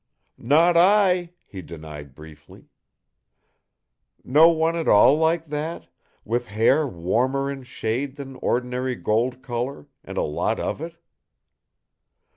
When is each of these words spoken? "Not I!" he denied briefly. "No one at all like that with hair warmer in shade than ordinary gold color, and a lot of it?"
"Not 0.39 0.75
I!" 0.77 1.29
he 1.45 1.61
denied 1.61 2.15
briefly. 2.15 2.65
"No 4.23 4.49
one 4.49 4.75
at 4.75 4.87
all 4.87 5.15
like 5.15 5.49
that 5.49 5.89
with 6.25 6.47
hair 6.47 6.87
warmer 6.87 7.51
in 7.51 7.61
shade 7.61 8.15
than 8.15 8.35
ordinary 8.37 8.95
gold 8.95 9.43
color, 9.43 9.85
and 10.03 10.17
a 10.17 10.23
lot 10.23 10.59
of 10.59 10.81
it?" 10.81 10.95